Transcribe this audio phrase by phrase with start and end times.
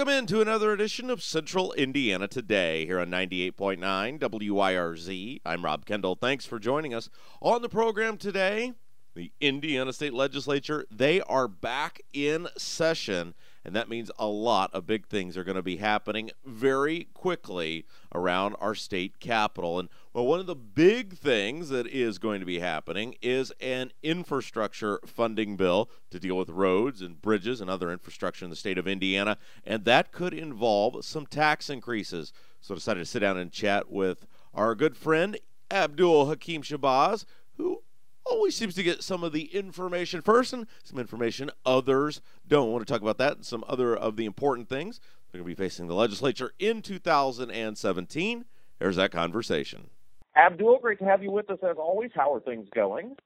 [0.00, 5.42] Welcome into another edition of Central Indiana Today here on 98.9 WYRZ.
[5.44, 6.14] I'm Rob Kendall.
[6.14, 7.10] Thanks for joining us
[7.42, 8.72] on the program today.
[9.14, 13.34] The Indiana State Legislature, they are back in session,
[13.64, 17.84] and that means a lot of big things are going to be happening very quickly
[18.14, 19.78] around our state capital.
[19.78, 23.92] And well, one of the big things that is going to be happening is an
[24.02, 28.78] infrastructure funding bill to deal with roads and bridges and other infrastructure in the state
[28.78, 32.32] of Indiana, and that could involve some tax increases.
[32.60, 35.38] So I decided to sit down and chat with our good friend
[35.70, 37.24] Abdul Hakim Shabazz,
[37.56, 37.82] who
[38.24, 42.68] always seems to get some of the information first and some information others don't.
[42.68, 45.00] I want to talk about that and some other of the important things.
[45.30, 48.44] They're going to be facing the legislature in 2017.
[48.78, 49.90] Here's that conversation.
[50.36, 52.10] Abdul, great to have you with us as always.
[52.14, 53.16] How are things going?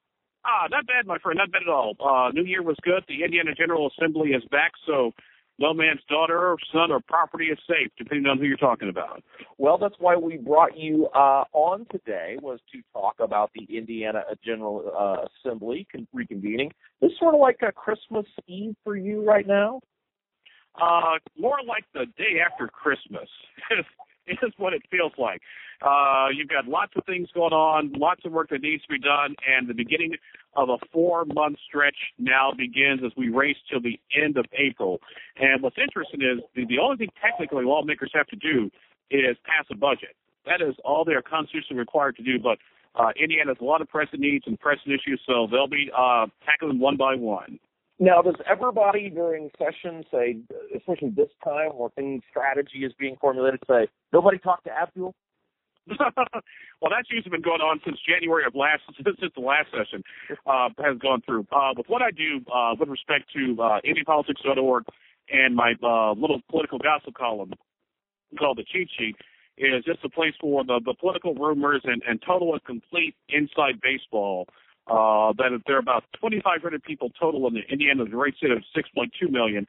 [0.44, 1.38] Ah, not bad, my friend.
[1.38, 1.96] Not bad at all.
[2.00, 3.04] Uh, New Year was good.
[3.08, 5.12] The Indiana General Assembly is back, so
[5.58, 9.22] no man's daughter or son or property is safe, depending on who you're talking about.
[9.58, 14.22] Well, that's why we brought you uh, on today was to talk about the Indiana
[14.44, 16.70] General uh, Assembly con- reconvening.
[17.00, 19.80] This is sort of like a Christmas Eve for you right now.
[20.80, 23.28] Uh, more like the day after Christmas.
[24.42, 25.40] is what it feels like.
[25.82, 28.98] Uh, you've got lots of things going on, lots of work that needs to be
[28.98, 30.12] done, and the beginning
[30.56, 35.00] of a four-month stretch now begins as we race till the end of April.
[35.36, 38.70] And what's interesting is the, the only thing technically lawmakers have to do
[39.10, 40.16] is pass a budget.
[40.46, 42.38] That is all they are constitutionally required to do.
[42.38, 42.58] But
[42.94, 46.26] uh, Indiana has a lot of pressing needs and pressing issues, so they'll be uh,
[46.44, 47.58] tackling one by one.
[47.98, 50.38] Now, does everybody during session say,
[50.76, 55.14] especially this time where things strategy is being formulated, say nobody talked to Abdul?
[55.88, 60.02] well, that's usually been going on since January of last, since the last session
[60.46, 61.46] uh, has gone through.
[61.52, 64.84] Uh, with what I do uh, with respect to uh, IndyPolitics.org
[65.30, 67.52] and my uh, little political gossip column
[68.38, 69.14] called the Cheat Sheet,
[69.56, 73.80] is just a place for the, the political rumors and, and total and complete inside
[73.80, 74.48] baseball
[74.86, 79.30] uh, that there are about 2,500 people total in the Indiana, great state of 6.2
[79.30, 79.66] million,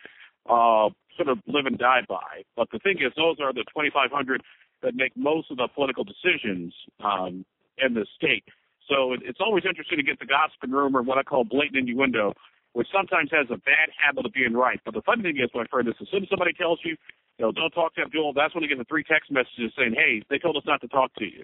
[0.49, 2.43] uh, sort of live and die by.
[2.55, 4.43] But the thing is, those are the 2,500
[4.83, 6.73] that make most of the political decisions
[7.03, 7.45] um,
[7.77, 8.43] in the state.
[8.89, 11.89] So it, it's always interesting to get the gossip and rumor, what I call blatant
[11.89, 12.33] innuendo,
[12.73, 14.79] which sometimes has a bad habit of being right.
[14.83, 16.97] But the funny thing is, my friend, is as soon as somebody tells you,
[17.39, 19.95] you know, don't talk to Abdul, that's when you get the three text messages saying,
[19.95, 21.43] hey, they told us not to talk to you.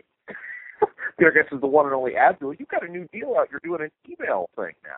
[1.19, 2.55] There, I guess, is the one and only Abdul.
[2.55, 3.49] You've got a new deal out.
[3.51, 4.97] You're doing an email thing now.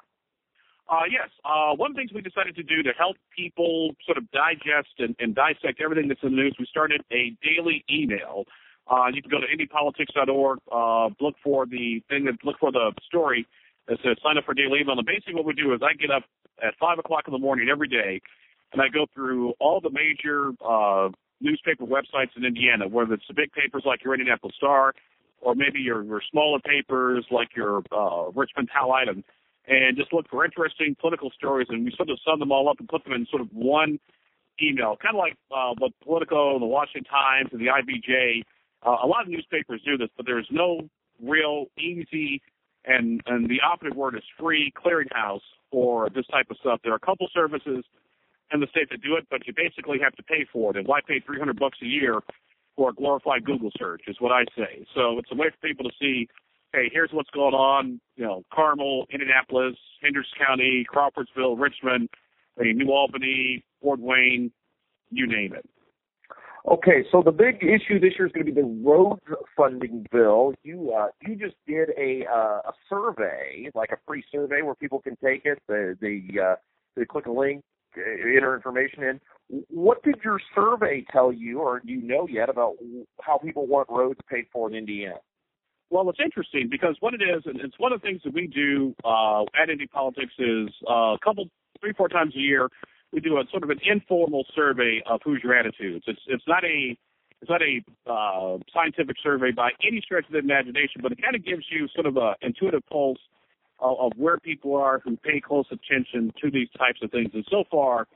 [0.88, 1.28] Uh, yes.
[1.44, 4.94] Uh, one of the things we decided to do to help people sort of digest
[5.00, 8.46] and, and dissect everything that's in the news, we started a daily email.
[8.88, 12.92] Uh, you can go to indypolitics.org, uh, look for the thing that look for the
[13.08, 13.48] story
[13.88, 14.98] that says sign up for daily email.
[14.98, 16.24] And basically, what we do is I get up
[16.62, 18.22] at five o'clock in the morning every day,
[18.74, 21.10] and I go through all the major uh,
[21.40, 24.94] newspaper websites in Indiana, whether it's the big papers like your Indianapolis Star,
[25.44, 29.24] or maybe your, your smaller papers like your uh, Richmond Tow-Item,
[29.68, 32.80] and just look for interesting political stories, and we sort of sum them all up
[32.80, 34.00] and put them in sort of one
[34.62, 38.44] email, kind of like uh, what Politico the Washington Times and the IBJ.
[38.86, 40.82] Uh, a lot of newspapers do this, but there's no
[41.22, 42.42] real easy
[42.86, 45.42] and and the operative word is free clearinghouse
[45.72, 46.80] for this type of stuff.
[46.84, 47.84] There are a couple services
[48.52, 50.78] in the state that do it, but you basically have to pay for it.
[50.78, 52.20] And why pay 300 bucks a year
[52.76, 54.86] for a glorified Google search is what I say.
[54.96, 56.28] So it's a way for people to see,
[56.74, 58.00] hey, here's what's going on.
[58.16, 62.10] You know, Carmel, Indianapolis, Hendricks County, Crawfordsville, Richmond,
[62.58, 64.52] New Albany, Fort Wayne,
[65.10, 65.68] you name it.
[66.66, 69.20] Okay, so the big issue this year is going to be the road
[69.58, 70.54] funding bill.
[70.64, 75.00] You uh, you just did a uh, a survey, like a free survey where people
[75.00, 75.62] can take it.
[75.68, 76.56] They they, uh,
[76.96, 77.64] they click a link,
[77.98, 79.22] enter information in.
[79.70, 82.76] What did your survey tell you, or do you know yet about
[83.22, 85.16] how people want roads paid for in Indiana?
[85.90, 88.48] Well, it's interesting because what it is, and it's one of the things that we
[88.48, 91.46] do uh, at Indy Politics is uh, a couple,
[91.80, 92.70] three, four times a year
[93.14, 96.04] we do a sort of an informal survey of who's your attitudes.
[96.08, 96.98] It's it's not a
[97.42, 101.36] it's not a uh, scientific survey by any stretch of the imagination, but it kind
[101.36, 103.20] of gives you sort of a intuitive pulse
[103.84, 107.32] of, of where people are who pay close attention to these types of things.
[107.34, 108.08] And so far,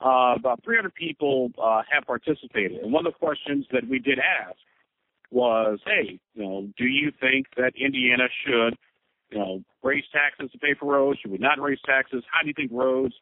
[0.00, 2.82] uh, about 300 people uh, have participated.
[2.82, 4.56] And one of the questions that we did ask
[5.30, 8.76] was, hey, you know, do you think that Indiana should,
[9.30, 11.18] you know, raise taxes to pay for roads?
[11.20, 12.22] Should we not raise taxes?
[12.30, 13.14] How do you think roads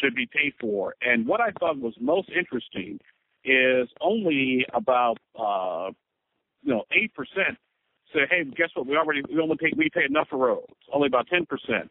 [0.00, 0.94] should be paid for.
[1.02, 2.98] And what I thought was most interesting
[3.44, 5.90] is only about uh,
[6.62, 7.58] you know eight percent
[8.12, 8.86] say, hey, guess what?
[8.86, 10.72] We already we only pay we pay enough for roads.
[10.92, 11.90] Only about ten percent.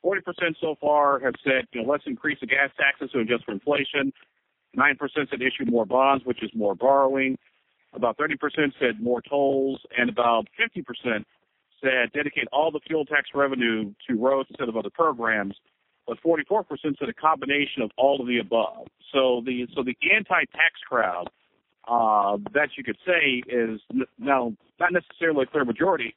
[0.00, 3.44] Forty percent so far have said, you know, let's increase the gas taxes to adjust
[3.44, 4.12] for inflation.
[4.74, 7.38] Nine percent said issue more bonds, which is more borrowing.
[7.94, 11.26] About thirty percent said more tolls, and about fifty percent
[11.82, 15.54] said dedicate all the fuel tax revenue to roads instead of other programs
[16.06, 16.64] but 44%
[16.98, 18.86] said a combination of all of the above.
[19.12, 21.28] So the so the anti-tax crowd
[21.88, 23.80] uh, that you could say is
[24.18, 26.14] now not necessarily a clear majority,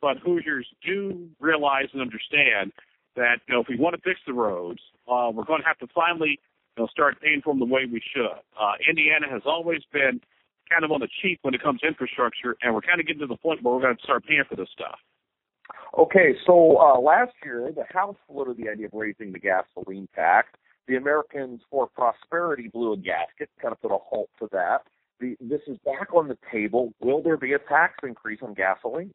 [0.00, 2.72] but Hoosiers do realize and understand
[3.16, 4.80] that you know if we want to fix the roads,
[5.10, 6.38] uh, we're going to have to finally
[6.76, 8.38] you know, start paying for them the way we should.
[8.58, 10.20] Uh, Indiana has always been
[10.70, 13.20] kind of on the cheap when it comes to infrastructure, and we're kind of getting
[13.20, 14.98] to the point where we're going to start paying for this stuff.
[15.98, 20.48] Okay, so uh, last year the House floated the idea of raising the gasoline tax.
[20.86, 24.82] The Americans for Prosperity blew a gasket, kind of put a halt to that.
[25.20, 26.92] The, this is back on the table.
[27.00, 29.12] Will there be a tax increase on gasoline?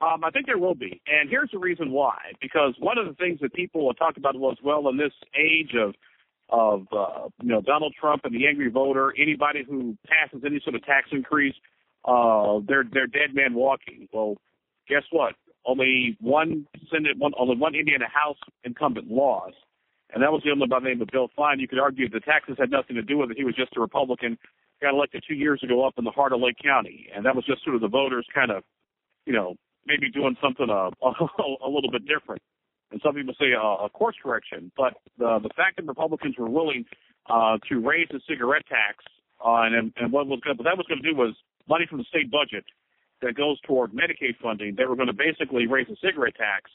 [0.00, 2.18] Um, I think there will be, and here's the reason why.
[2.42, 5.74] Because one of the things that people have talked about was, well, in this age
[5.78, 5.94] of
[6.50, 10.76] of uh, you know Donald Trump and the angry voter, anybody who passes any sort
[10.76, 11.54] of tax increase,
[12.04, 14.08] uh, they're they're dead man walking.
[14.12, 14.36] Well,
[14.88, 15.34] guess what?
[15.66, 19.56] only one Senate, one only one Indiana House incumbent lost,
[20.12, 21.60] and that was the only by the name of Bill Fine.
[21.60, 23.36] You could argue the taxes had nothing to do with it.
[23.36, 24.38] He was just a Republican,
[24.84, 27.44] got elected two years ago up in the heart of Lake County, and that was
[27.46, 28.62] just sort of the voters kind of,
[29.26, 29.54] you know,
[29.86, 32.42] maybe doing something uh, a, a, a little bit different.
[32.92, 36.50] And some people say a, a course correction, but the the fact that Republicans were
[36.50, 36.84] willing
[37.28, 39.02] uh, to raise the cigarette tax,
[39.44, 41.34] uh, and and what was going, what that was going to do was
[41.66, 42.64] money from the state budget
[43.22, 46.70] that goes toward Medicaid funding, they were going to basically raise the cigarette tax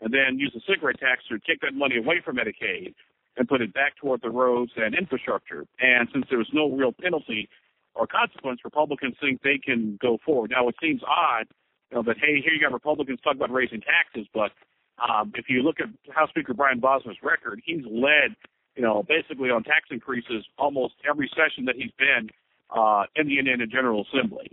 [0.00, 2.94] and then use the cigarette tax to take that money away from Medicaid
[3.38, 5.64] and put it back toward the roads and infrastructure.
[5.80, 7.48] And since there was no real penalty
[7.94, 10.50] or consequence, Republicans think they can go forward.
[10.50, 11.46] Now, it seems odd,
[11.90, 14.50] you know, that hey, here you got Republicans talk about raising taxes, but
[14.98, 18.34] um, if you look at House Speaker Brian Bosma's record, he's led,
[18.76, 22.28] you know, basically on tax increases almost every session that he's been
[22.76, 24.50] uh, in the Indiana General Assembly.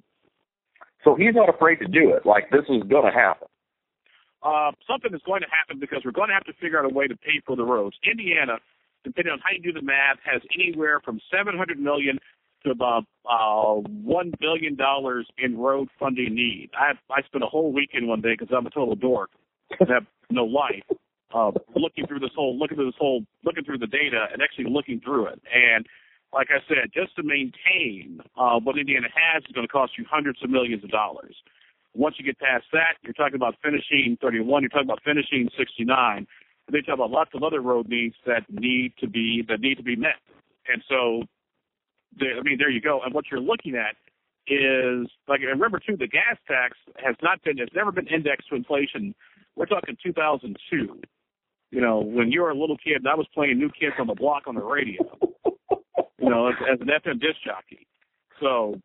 [1.04, 2.26] So he's not afraid to do it.
[2.26, 3.48] Like this is going to happen.
[4.46, 6.94] uh, something is going to happen because we're going to have to figure out a
[6.94, 7.98] way to pay for the roads.
[8.10, 8.58] Indiana,
[9.06, 12.20] depending on how you do the math, has anywhere from 700 million
[12.66, 16.70] to about uh, one billion dollars in road funding need.
[16.78, 19.30] I I spent a whole weekend one day because I'm a total dork
[19.80, 20.84] and have no life.
[21.34, 24.66] Uh, looking through this whole, looking through this whole, looking through the data and actually
[24.70, 25.42] looking through it.
[25.54, 25.86] And
[26.34, 30.06] like I said, just to maintain uh, what Indiana has is going to cost you
[30.10, 31.36] hundreds of millions of dollars.
[31.94, 34.64] Once you get past that, you're talking about finishing 31.
[34.64, 36.28] You're talking about finishing 69.
[36.72, 39.84] They talk about lots of other road needs that need to be that need to
[39.84, 40.20] be met.
[40.68, 41.24] And so,
[42.20, 43.02] they, I mean, there you go.
[43.04, 43.96] And what you're looking at
[44.48, 48.56] is like remember too, the gas tax has not been, has never been indexed to
[48.56, 49.14] inflation.
[49.56, 51.02] We're talking 2002.
[51.72, 54.08] You know, when you were a little kid, and I was playing New Kids on
[54.08, 55.04] the Block on the radio.
[56.20, 57.86] You know, as, as an FM disc jockey.
[58.40, 58.80] So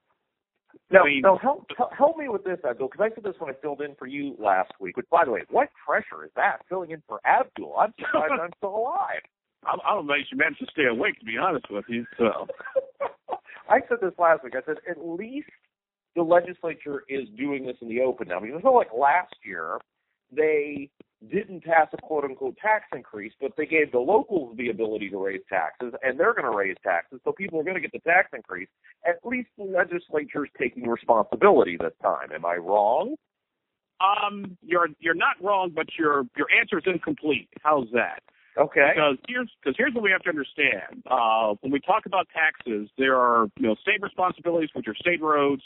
[0.90, 1.66] now, I mean, now help
[1.96, 4.34] help me with this, Abdul, because I said this when I filled in for you
[4.38, 4.96] last week.
[4.96, 7.76] Which, by the way, what pressure is that filling in for Abdul?
[7.78, 9.22] I'm surprised I'm still alive.
[9.64, 12.06] I, I don't know if you managed to stay awake, to be honest with you.
[12.18, 12.48] So
[13.68, 14.54] I said this last week.
[14.56, 15.50] I said at least
[16.16, 18.40] the legislature is doing this in the open now.
[18.40, 19.78] Because it's not like last year
[20.32, 20.90] they
[21.28, 25.18] didn't pass a quote unquote tax increase, but they gave the locals the ability to
[25.18, 28.00] raise taxes, and they're going to raise taxes, so people are going to get the
[28.00, 28.68] tax increase.
[29.06, 32.32] At least the legislature is taking responsibility this time.
[32.34, 33.16] Am I wrong?
[34.00, 37.48] Um, you're you're not wrong, but your your answer is incomplete.
[37.62, 38.22] How's that?
[38.58, 38.92] Okay.
[38.94, 41.02] Because here's because here's what we have to understand.
[41.10, 45.20] Uh, when we talk about taxes, there are you know state responsibilities, which are state
[45.20, 45.62] roads,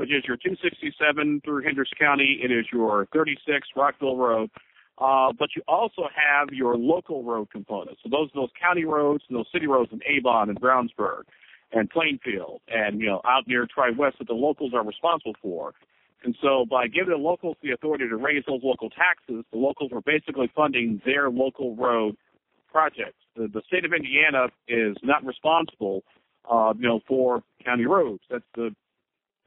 [0.00, 2.40] which is your 267 through Hendricks County.
[2.42, 4.50] It is your 36 Rockville Road.
[4.96, 8.00] Uh, but you also have your local road components.
[8.02, 11.24] So those those county roads, and those city roads in Avon and Brownsburg
[11.72, 15.74] and Plainfield and you know out near Tri West that the locals are responsible for.
[16.24, 19.90] And so by giving the locals the authority to raise those local taxes, the locals
[19.92, 22.16] are basically funding their local road
[22.72, 23.20] projects.
[23.36, 26.04] The, the state of Indiana is not responsible,
[26.50, 28.22] uh, you know, for county roads.
[28.30, 28.74] That's the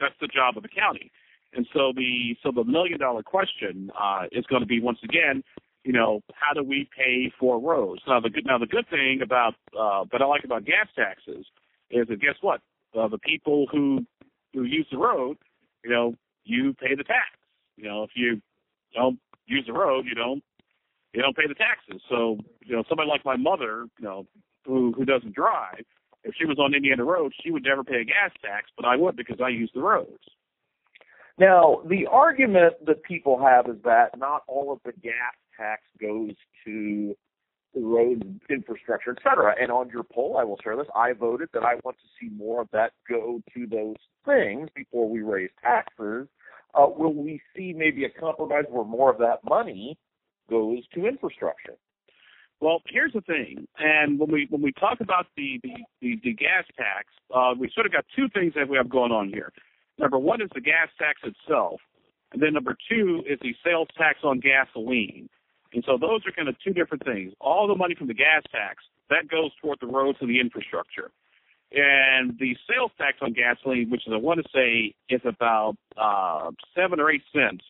[0.03, 1.11] that's the job of the county.
[1.55, 5.43] And so the so the million dollar question uh, is going to be once again,
[5.83, 8.01] you know, how do we pay for roads?
[8.07, 11.45] Now the good now the good thing about uh, that I like about gas taxes
[11.91, 12.61] is that guess what?
[12.97, 14.05] Uh, the people who
[14.53, 15.37] who use the road,
[15.83, 17.29] you know, you pay the tax.
[17.77, 18.41] You know, if you
[18.93, 20.43] don't use the road, you don't
[21.13, 22.01] you don't pay the taxes.
[22.09, 24.25] So you know, somebody like my mother, you know,
[24.65, 25.85] who who doesn't drive,
[26.23, 28.95] if she was on Indiana Road, she would never pay a gas tax, but I
[28.95, 30.23] would because I use the roads.
[31.37, 36.35] Now, the argument that people have is that not all of the gas tax goes
[36.65, 37.15] to
[37.73, 39.55] the road infrastructure, et cetera.
[39.59, 40.85] And on your poll, I will share this.
[40.95, 45.09] I voted that I want to see more of that go to those things before
[45.09, 46.27] we raise taxes.
[46.75, 49.97] Uh, will we see maybe a compromise where more of that money
[50.49, 51.75] goes to infrastructure?
[52.63, 56.31] Well, here's the thing, and when we when we talk about the the, the, the
[56.31, 59.51] gas tax, uh, we sort of got two things that we have going on here.
[59.99, 61.81] Number one is the gas tax itself,
[62.31, 65.27] and then number two is the sales tax on gasoline.
[65.73, 67.33] And so those are kind of two different things.
[67.41, 71.11] All the money from the gas tax that goes toward the roads and the infrastructure,
[71.73, 76.51] and the sales tax on gasoline, which is I want to say is about uh,
[76.73, 77.65] seven or eight cents.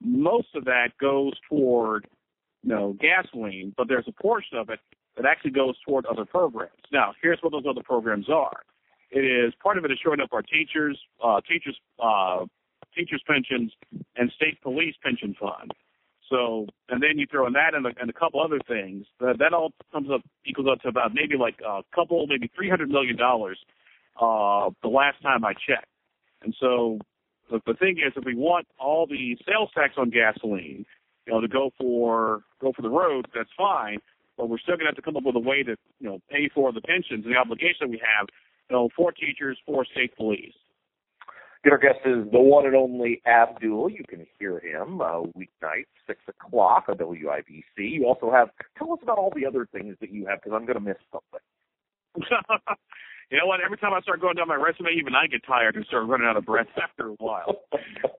[0.00, 2.06] Most of that goes toward
[2.62, 4.80] you know gasoline, but there's a portion of it
[5.16, 6.72] that actually goes toward other programs.
[6.92, 8.62] Now, here's what those other programs are.
[9.10, 12.46] It is part of it is showing up our teachers, uh, teachers, uh,
[12.96, 13.72] teachers pensions,
[14.16, 15.72] and state police pension fund.
[16.30, 19.04] So, and then you throw in that and a, and a couple other things.
[19.20, 22.70] That, that all comes up equals up to about maybe like a couple, maybe three
[22.70, 23.58] hundred million dollars.
[24.18, 25.88] Uh, the last time I checked.
[26.42, 26.98] And so,
[27.50, 30.86] the, the thing is, if we want all the sales tax on gasoline,
[31.26, 33.98] you know, to go for go for the road, that's fine.
[34.36, 36.18] But we're still going to have to come up with a way to, you know,
[36.30, 38.26] pay for the pensions and the obligation we have
[38.70, 40.54] so four teachers, four state police.
[41.70, 43.90] Our guest is the one and only Abdul.
[43.90, 47.62] You can hear him uh, weeknights, 6 o'clock on WIBC.
[47.76, 50.66] You also have, tell us about all the other things that you have because I'm
[50.66, 52.26] going to miss something.
[53.32, 53.60] you know what?
[53.64, 56.26] Every time I start going down my resume, even I get tired and start running
[56.28, 57.62] out of breath after a while.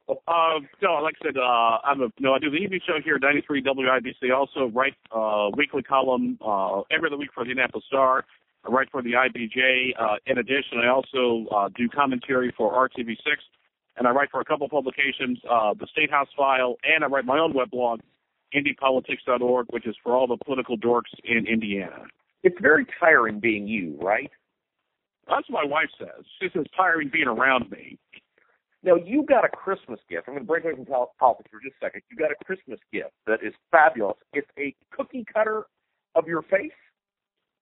[0.09, 3.15] uh, no, like I said, uh, I'm a, no, I do the evening show here
[3.15, 4.35] at 93 WIBC.
[4.35, 8.25] Also write uh, weekly column uh, every other week for the Indianapolis Star.
[8.65, 9.91] I write for the IBJ.
[9.99, 13.17] Uh, in addition, I also uh, do commentary for RTV6,
[13.97, 17.25] and I write for a couple publications, uh, the State House File, and I write
[17.25, 17.99] my own web weblog,
[18.55, 22.05] IndyPolitics.org, which is for all the political dorks in Indiana.
[22.41, 24.31] It's very tiring being you, right?
[25.27, 26.25] That's what my wife says.
[26.41, 27.97] She says tiring being around me.
[28.83, 30.27] Now you got a Christmas gift.
[30.27, 30.85] I'm going to break away from
[31.17, 32.01] politics for just a second.
[32.11, 34.17] You got a Christmas gift that is fabulous.
[34.33, 35.63] It's a cookie cutter
[36.15, 36.71] of your face.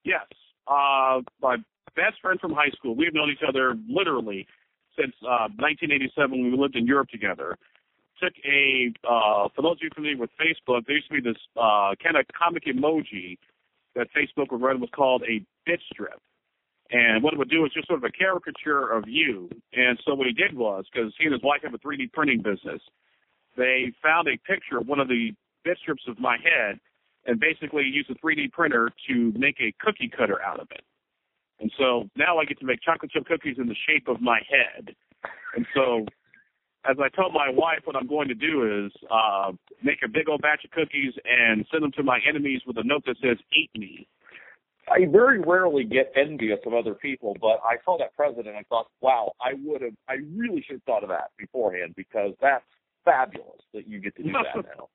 [0.03, 0.25] Yes,
[0.67, 1.57] uh, my
[1.95, 2.95] best friend from high school.
[2.95, 4.47] We've known each other literally
[4.97, 7.55] since uh, 1987 when we lived in Europe together.
[8.21, 11.41] Took a uh, for those of you familiar with Facebook, there used to be this
[11.55, 13.37] uh, kind of comic emoji
[13.95, 16.19] that Facebook would run was called a bitch strip.
[16.91, 19.49] And what it would do is just sort of a caricature of you.
[19.73, 22.41] And so what he did was, because he and his wife have a 3D printing
[22.41, 22.81] business,
[23.55, 25.31] they found a picture of one of the
[25.65, 26.79] Bitstrips of my head
[27.25, 30.81] and basically used a 3D printer to make a cookie cutter out of it.
[31.59, 34.39] And so now I get to make chocolate chip cookies in the shape of my
[34.49, 34.95] head.
[35.55, 36.05] And so
[36.89, 39.51] as I told my wife, what I'm going to do is uh,
[39.83, 42.83] make a big old batch of cookies and send them to my enemies with a
[42.83, 44.07] note that says "Eat me."
[44.91, 48.55] I very rarely get envious of other people, but I saw that president.
[48.55, 52.33] I thought, wow, I would have, I really should have thought of that beforehand because
[52.41, 52.65] that's
[53.05, 54.89] fabulous that you get to do that now.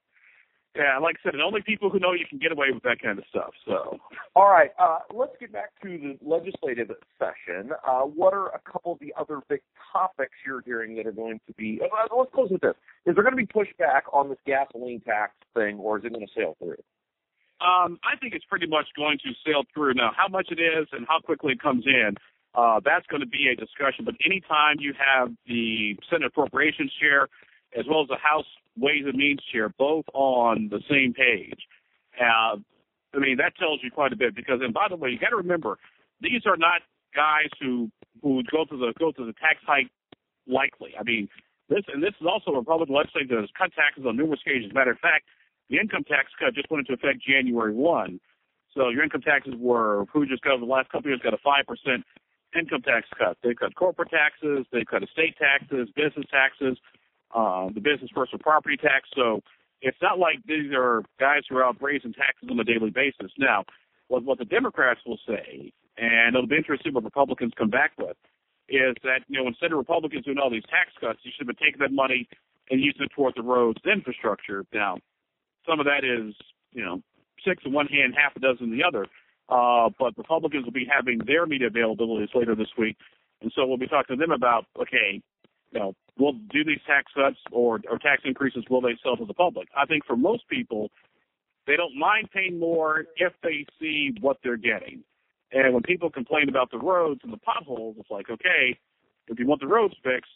[0.76, 3.00] Yeah, like I said, the only people who know you can get away with that
[3.02, 3.50] kind of stuff.
[3.66, 3.98] So,
[4.34, 7.70] all right, uh, let's get back to the legislative session.
[7.86, 9.60] Uh, what are a couple of the other big
[9.90, 11.80] topics you're hearing that are going to be?
[11.82, 12.74] Uh, let's close with this:
[13.06, 16.26] Is there going to be pushback on this gasoline tax thing, or is it going
[16.26, 16.76] to sail through?
[17.60, 19.94] Um, I think it's pretty much going to sail through.
[19.94, 22.14] Now, how much it is and how quickly it comes in,
[22.54, 24.04] uh, that's going to be a discussion.
[24.04, 27.28] But anytime you have the Senate Appropriations Chair
[27.76, 28.46] as well as the House
[28.76, 31.60] Ways and Means Chair both on the same page,
[32.20, 32.56] uh,
[33.14, 34.34] I mean that tells you quite a bit.
[34.34, 35.78] Because, and by the way, you got to remember,
[36.20, 36.82] these are not
[37.14, 37.90] guys who
[38.22, 39.88] who go to the go to the tax hike
[40.46, 40.92] likely.
[40.98, 41.28] I mean,
[41.68, 44.72] this and this is also a Republican legislature that has cut taxes on numerous occasions.
[44.74, 45.24] Matter of fact,
[45.70, 48.20] the income tax cut just went into effect January 1.
[48.74, 51.38] So your income taxes were, who just got over the last couple years got a
[51.38, 52.02] 5%
[52.58, 53.36] income tax cut.
[53.42, 56.78] They cut corporate taxes, they cut estate taxes, business taxes,
[57.34, 59.08] uh, the business personal property tax.
[59.14, 59.40] So
[59.82, 63.32] it's not like these are guys who are out raising taxes on a daily basis.
[63.38, 63.64] Now,
[64.08, 68.16] what, what the Democrats will say, and it'll be interesting what Republicans come back with,
[68.68, 71.56] is that, you know, instead of Republicans doing all these tax cuts, you should have
[71.56, 72.28] been taking that money
[72.70, 74.64] and using it toward the roads infrastructure.
[74.72, 74.98] Now,
[75.68, 76.34] some of that is,
[76.72, 77.02] you know,
[77.46, 79.06] six in one hand, half a dozen in the other.
[79.48, 82.96] Uh, but Republicans will be having their media availabilities later this week,
[83.42, 85.22] and so we'll be talking to them about, okay,
[85.72, 89.24] you know, will do these tax cuts or, or tax increases will they sell to
[89.24, 89.68] the public?
[89.76, 90.90] I think for most people,
[91.66, 95.02] they don't mind paying more if they see what they're getting.
[95.52, 98.78] And when people complain about the roads and the potholes, it's like, okay,
[99.28, 100.30] if you want the roads fixed,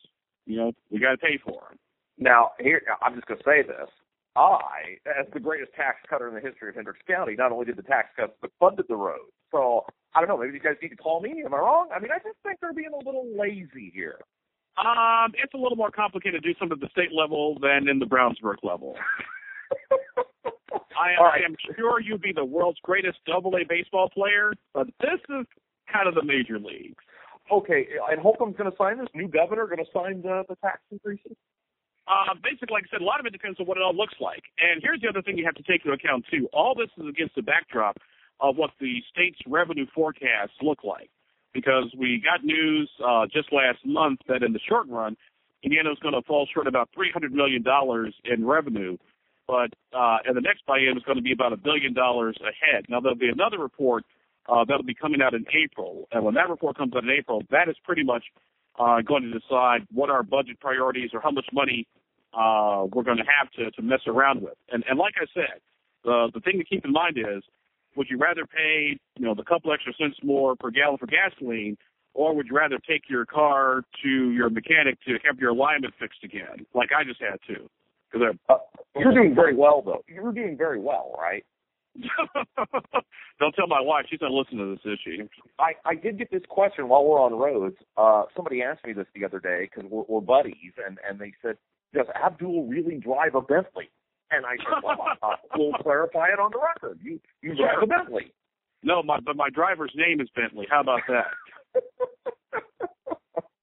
[0.47, 1.79] you know, we got to pay for them.
[2.19, 3.89] Now, here I'm just going to say this:
[4.37, 7.77] I, as the greatest tax cutter in the history of Hendricks County, not only did
[7.77, 9.31] the tax cuts but funded the road.
[9.51, 10.39] So I don't know.
[10.39, 11.43] Maybe you guys need to call me.
[11.45, 11.89] Am I wrong?
[11.95, 14.21] I mean, I just think they're being a little lazy here.
[14.79, 17.99] Um, it's a little more complicated to do something at the state level than in
[17.99, 18.97] the Brownsburg level.
[21.01, 21.43] I, right.
[21.43, 25.47] I am sure you'd be the world's greatest double A baseball player, but this is
[25.93, 27.03] kind of the major leagues.
[27.51, 29.09] Okay, and Holcomb's going to sign this.
[29.15, 31.37] New governor going to sign the, the tax increases.
[32.11, 34.19] Uh, basically, like I said, a lot of it depends on what it all looks
[34.19, 34.43] like.
[34.59, 36.49] And here's the other thing you have to take into account too.
[36.53, 37.99] All this is against the backdrop
[38.41, 41.11] of what the state's revenue forecasts look like,
[41.55, 45.17] because we got news uh, just last month that in the short run,
[45.63, 48.97] Indiana is going to fall short about 300 million dollars in revenue,
[49.47, 52.87] but uh, and the next biennium is going to be about a billion dollars ahead.
[52.89, 54.05] Now there'll be another report
[54.49, 57.43] uh, that'll be coming out in April, and when that report comes out in April,
[57.51, 58.25] that is pretty much
[58.81, 61.87] uh, going to decide what our budget priorities or how much money
[62.35, 64.55] uh, we're going to have to, to mess around with.
[64.71, 65.61] And, and like I said,
[66.05, 67.43] the, the thing to keep in mind is,
[67.97, 71.77] would you rather pay, you know, the couple extra cents more per gallon for gasoline,
[72.15, 76.23] or would you rather take your car to your mechanic to have your alignment fixed
[76.25, 77.69] again, like I just had to?
[78.11, 78.55] Because uh,
[78.97, 80.03] you're doing very well, though.
[80.09, 81.45] You're doing very well, right?
[83.41, 85.23] Don't tell my wife; she's not listening to this, is she?
[85.59, 87.77] I I did get this question while we're on roads.
[87.97, 91.33] Uh, somebody asked me this the other day because we're, we're buddies, and and they
[91.43, 91.57] said,
[91.95, 93.91] does Abdul really drive a Bentley?
[94.31, 94.97] And I said, well,
[95.57, 97.01] we'll clarify it on the record.
[97.03, 98.33] You you drive a Bentley.
[98.83, 100.67] No, my but my driver's name is Bentley.
[100.71, 101.27] How about that?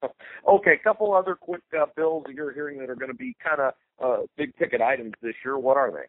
[0.48, 3.36] okay, a couple other quick uh, bills that you're hearing that are going to be
[3.44, 5.58] kind of uh, big ticket items this year.
[5.58, 6.06] What are they?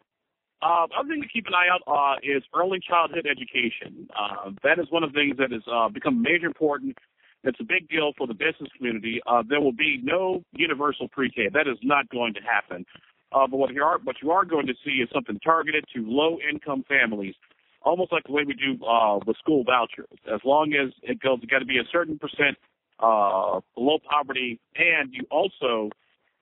[0.61, 4.09] Uh, other thing to keep an eye out uh, is early childhood education.
[4.11, 6.97] Uh, that is one of the things that has uh, become major important
[7.43, 9.21] it's a big deal for the business community.
[9.25, 11.49] Uh, there will be no universal pre-K.
[11.53, 12.85] That is not going to happen.
[13.31, 16.01] Uh, but what you are what you are going to see is something targeted to
[16.05, 17.35] low-income families,
[17.83, 20.07] almost like the way we do uh, with school vouchers.
[20.33, 22.57] As long as it goes, got to be a certain percent
[22.99, 25.89] uh, below poverty, and you also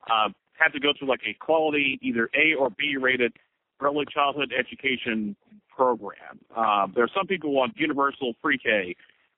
[0.09, 3.33] uh, have to go to like a quality, either A or B rated
[3.81, 5.35] early childhood education
[5.75, 6.39] program.
[6.55, 8.95] Uh, there are some people who want universal pre-K,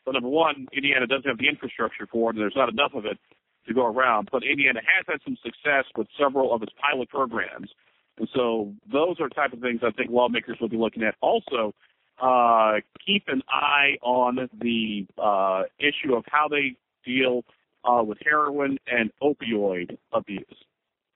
[0.09, 3.05] but number one, Indiana doesn't have the infrastructure for it, and there's not enough of
[3.05, 3.19] it
[3.67, 4.29] to go around.
[4.31, 7.69] But Indiana has had some success with several of its pilot programs,
[8.17, 11.13] and so those are type of things I think lawmakers will be looking at.
[11.21, 11.75] Also,
[12.19, 17.43] uh, keep an eye on the uh, issue of how they deal
[17.85, 20.57] uh, with heroin and opioid abuse,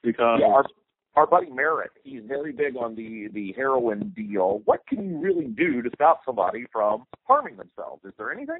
[0.03, 0.65] because yeah, our,
[1.15, 4.61] our buddy Merritt, he's very big on the the heroin deal.
[4.65, 8.05] What can you really do to stop somebody from harming themselves?
[8.05, 8.59] Is there anything?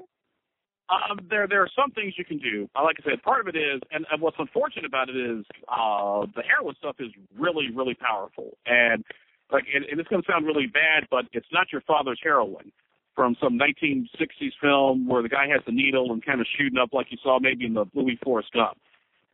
[0.90, 2.68] Um, there there are some things you can do.
[2.76, 5.44] Uh, like I said, part of it is, and, and what's unfortunate about it is,
[5.68, 9.02] uh, the heroin stuff is really really powerful, and
[9.50, 12.72] like, and, and it's going to sound really bad, but it's not your father's heroin
[13.14, 16.90] from some 1960s film where the guy has the needle and kind of shooting up
[16.92, 18.76] like you saw maybe in the movie Forrest Gump.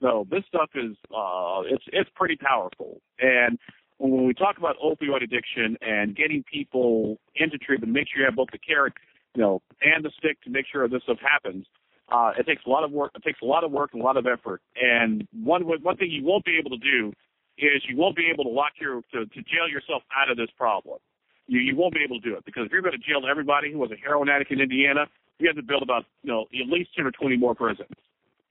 [0.03, 3.59] No, this stuff is uh, it's it's pretty powerful, and
[3.99, 8.37] when we talk about opioid addiction and getting people into treatment, make sure you have
[8.37, 8.95] both the carrot
[9.35, 11.67] you know, and the stick to make sure this stuff happens.
[12.11, 13.13] Uh, it takes a lot of work.
[13.15, 14.63] It takes a lot of work and a lot of effort.
[14.81, 17.13] And one one thing you won't be able to do
[17.59, 20.51] is you won't be able to lock your to, to jail yourself out of this
[20.57, 20.99] problem.
[21.47, 23.71] You you won't be able to do it because if you're going to jail everybody
[23.73, 25.07] who was a heroin addict in Indiana,
[25.39, 27.95] you have to build about you know at least ten or twenty more prisons,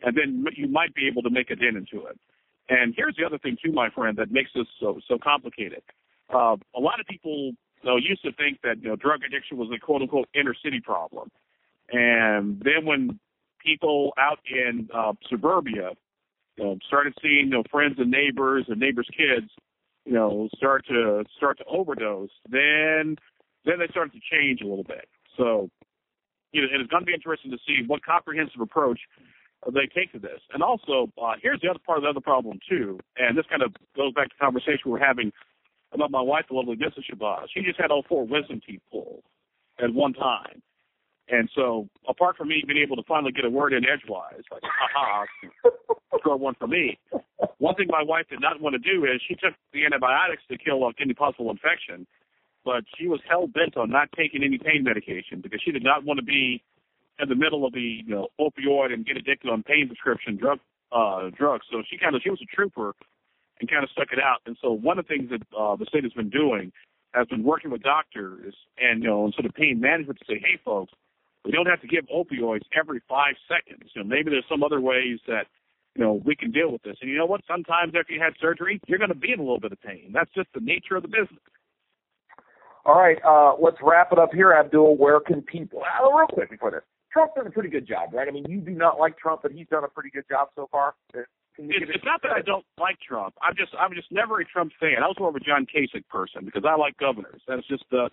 [0.04, 2.18] and then you might be able to make a dent into it.
[2.70, 5.82] And here's the other thing too, my friend, that makes this so so complicated.
[6.34, 7.52] Uh, a lot of people
[7.84, 10.80] so used to think that you know drug addiction was a quote unquote inner city
[10.80, 11.30] problem,
[11.92, 13.20] and then when
[13.64, 15.92] people out in uh, suburbia
[16.60, 19.50] you know, started seeing you know friends and neighbors and neighbors' kids,
[20.06, 23.16] you know, start to start to overdose, then
[23.66, 25.08] then they started to change a little bit.
[25.38, 25.70] So,
[26.52, 29.00] you know, and it's going to be interesting to see what comprehensive approach
[29.72, 30.40] they take to this.
[30.54, 33.62] And also, uh, here's the other part of the other problem too, and this kind
[33.62, 35.32] of goes back to the conversation we we're having
[35.94, 37.04] about my wife, the lovely Mrs.
[37.12, 37.48] Shabazz.
[37.54, 39.24] She just had all four wisdom teeth pulled
[39.84, 40.62] at one time.
[41.30, 44.64] And so, apart from me being able to finally get a word in edgewise, like,
[44.64, 45.26] ha
[46.20, 46.98] score one for me.
[47.60, 50.58] One thing my wife did not want to do is she took the antibiotics to
[50.58, 52.08] kill uh, any possible infection,
[52.66, 56.04] but she was hell bent on not taking any pain medication because she did not
[56.04, 56.64] want to be
[57.20, 60.60] in the middle of the you know opioid and get addicted on pain prescription drug
[60.92, 61.66] uh drugs.
[61.72, 62.96] So she kind of she was a trooper
[63.60, 64.40] and kind of stuck it out.
[64.46, 66.72] And so one of the things that uh, the state has been doing
[67.14, 70.40] has been working with doctors and you know and sort of pain management to say,
[70.40, 70.94] hey folks,
[71.46, 73.92] we don't have to give opioids every five seconds.
[73.96, 75.48] You know, maybe there's some other ways that
[75.96, 76.98] you know we can deal with this.
[77.02, 77.42] And you know what?
[77.48, 80.12] Sometimes after you had surgery, you're going to be in a little bit of pain.
[80.14, 81.42] That's just the nature of the business.
[82.86, 84.98] All right, uh, let's wrap it up here, Abdul.
[84.98, 85.82] Where can people?
[85.82, 88.28] Uh, real quick before this, Trump's done a pretty good job, right?
[88.28, 90.70] I mean, you do not like Trump, but he's done a pretty good job so
[90.72, 90.96] far.
[91.58, 93.36] It's, it's not that I don't like Trump.
[93.42, 95.04] I'm just I'm just never a Trump fan.
[95.04, 97.42] I was more of a John Kasich person because I like governors.
[97.48, 98.10] That's just the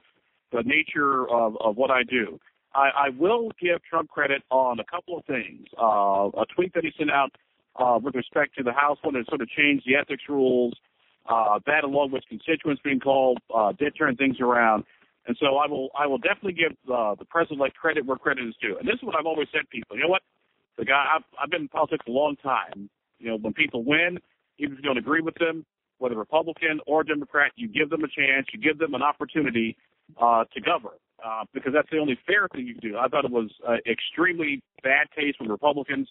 [0.53, 2.41] the nature of of what I do.
[2.75, 5.67] I, I will give Trump credit on a couple of things.
[5.81, 7.31] Uh, a tweet that he sent out
[7.77, 10.75] uh, with respect to the House one that sort of changed the ethics rules.
[11.29, 14.85] Uh, that, along with constituents being called, uh, did turn things around.
[15.27, 18.55] And so I will I will definitely give uh, the president-elect credit where credit is
[18.61, 18.77] due.
[18.79, 19.97] And this is what I've always said to people.
[19.97, 20.23] You know what?
[20.79, 22.89] The guy I've, I've been in politics a long time.
[23.19, 24.19] You know, when people win,
[24.59, 25.65] even if you don't agree with them,
[25.99, 29.77] whether Republican or Democrat, you give them a chance, you give them an opportunity
[30.21, 32.99] uh, to govern, uh, because that's the only fair thing you can do.
[32.99, 36.09] I thought it was uh, extremely bad taste when Republicans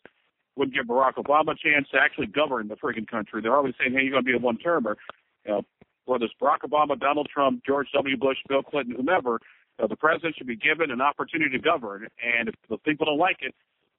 [0.56, 3.42] wouldn't give Barack Obama a chance to actually govern the freaking country.
[3.42, 4.98] They're always saying, "Hey, you're going to be a one-termer."
[5.46, 5.62] You know,
[6.06, 8.18] whether it's Barack Obama, Donald Trump, George W.
[8.18, 9.40] Bush, Bill Clinton, whomever,
[9.82, 12.08] uh, the president should be given an opportunity to govern.
[12.24, 13.54] And if the people don't like it,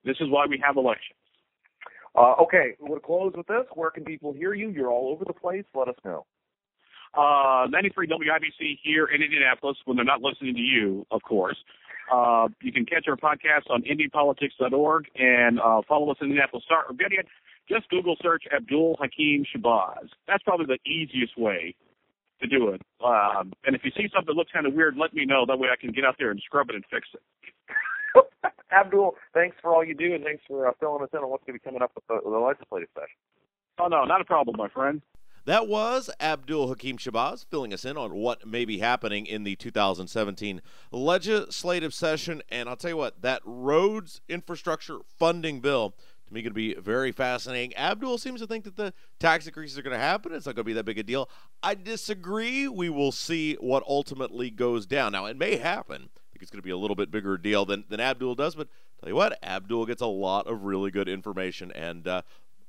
[0.04, 1.18] this is why we have elections.
[2.16, 3.64] Uh, okay, we're going to close with this.
[3.74, 4.70] Where can people hear you?
[4.70, 5.64] You're all over the place.
[5.74, 6.24] Let us know.
[7.14, 11.56] Uh, 93 WIBC here in Indianapolis when they're not listening to you, of course.
[12.12, 16.84] Uh, you can catch our podcast on IndyPolitics.org and uh, follow us in Indianapolis Star.
[16.88, 17.26] Or better yet,
[17.68, 20.08] just Google search Abdul Hakim Shabazz.
[20.26, 21.74] That's probably the easiest way
[22.40, 22.82] to do it.
[23.04, 25.44] Um, and if you see something that looks kind of weird, let me know.
[25.46, 27.22] That way I can get out there and scrub it and fix it.
[28.72, 31.44] Abdul, thanks for all you do, and thanks for uh, filling us in on what's
[31.44, 33.16] going to be coming up with the, with the legislative session.
[33.78, 35.02] Oh, no, not a problem, my friend.
[35.44, 39.54] That was Abdul Hakim Shabazz filling us in on what may be happening in the
[39.54, 42.42] 2017 legislative session.
[42.48, 45.94] And I'll tell you what, that roads infrastructure funding bill
[46.26, 47.76] to me going to be very fascinating.
[47.76, 50.32] Abdul seems to think that the tax increases are going to happen.
[50.32, 51.30] It's not going to be that big a deal.
[51.62, 52.66] I disagree.
[52.66, 55.12] We will see what ultimately goes down.
[55.12, 57.84] Now, it may happen think it's going to be a little bit bigger deal than,
[57.88, 58.54] than Abdul does.
[58.54, 58.68] But
[59.00, 62.20] tell you what, Abdul gets a lot of really good information, and uh,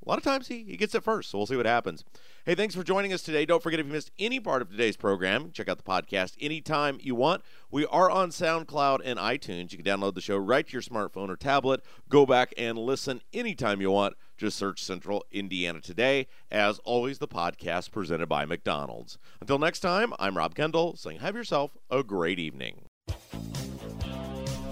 [0.06, 2.06] A lot of times he, he gets it first, so we'll see what happens.
[2.46, 3.46] Hey, thanks for joining us today.
[3.46, 6.98] Don't forget if you missed any part of today's program, check out the podcast anytime
[7.02, 7.44] you want.
[7.70, 9.74] We are on SoundCloud and iTunes.
[9.74, 11.84] You can download the show right to your smartphone or tablet.
[12.08, 14.16] Go back and listen anytime you want.
[14.38, 16.28] Just search Central Indiana Today.
[16.50, 19.18] As always, the podcast presented by McDonald's.
[19.42, 22.87] Until next time, I'm Rob Kendall saying have yourself a great evening.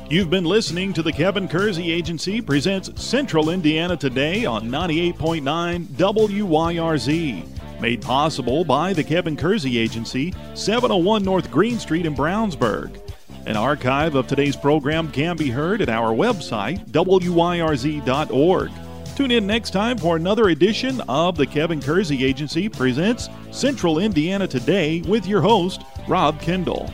[0.08, 7.82] You've been listening to the Kevin Kersey Agency presents Central Indiana Today on 98.9 WYRZ.
[7.82, 13.02] Made possible by the Kevin Kersey Agency, 701 North Green Street in Brownsburg.
[13.48, 18.71] An archive of today's program can be heard at our website, wyrz.org.
[19.15, 24.48] Tune in next time for another edition of the Kevin Kersey Agency presents Central Indiana
[24.48, 26.93] Today with your host, Rob Kendall.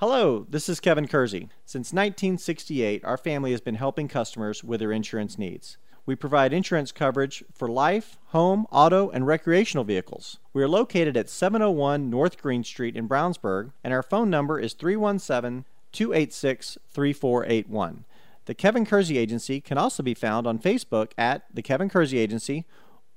[0.00, 1.50] Hello, this is Kevin Kersey.
[1.66, 5.76] Since 1968, our family has been helping customers with their insurance needs.
[6.06, 10.38] We provide insurance coverage for life, home, auto, and recreational vehicles.
[10.54, 14.72] We are located at 701 North Green Street in Brownsburg, and our phone number is
[14.72, 18.06] 317 286 3481.
[18.46, 22.64] The Kevin Kersey Agency can also be found on Facebook at The Kevin Kersey Agency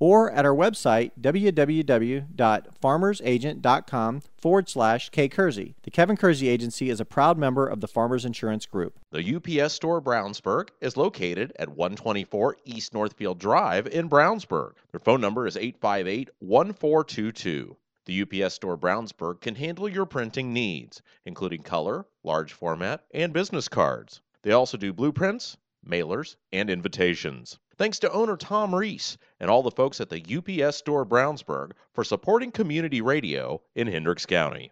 [0.03, 5.75] or at our website, www.farmersagent.com forward slash kkersey.
[5.83, 8.99] The Kevin Kersey Agency is a proud member of the Farmers Insurance Group.
[9.11, 14.73] The UPS Store Brownsburg is located at 124 East Northfield Drive in Brownsburg.
[14.91, 17.77] Their phone number is 858 1422.
[18.05, 23.69] The UPS Store Brownsburg can handle your printing needs, including color, large format, and business
[23.69, 24.19] cards.
[24.41, 25.55] They also do blueprints,
[25.87, 27.57] mailers, and invitations.
[27.77, 30.23] Thanks to owner Tom Reese and all the folks at the
[30.63, 34.71] UPS Store Brownsburg for supporting community radio in Hendricks County.